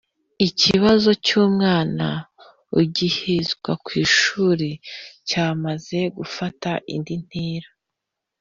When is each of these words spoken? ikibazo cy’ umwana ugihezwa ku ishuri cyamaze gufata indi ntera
ikibazo 0.47 1.09
cy’ 1.25 1.31
umwana 1.45 2.07
ugihezwa 2.79 3.71
ku 3.85 3.91
ishuri 4.05 4.69
cyamaze 5.29 5.99
gufata 6.17 6.71
indi 6.95 7.15
ntera 7.25 7.69